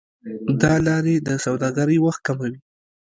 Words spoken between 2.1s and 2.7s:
کموي.